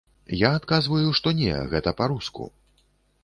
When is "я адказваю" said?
0.43-1.11